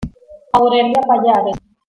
Aurelia 0.59 1.05
Pallares. 1.07 1.59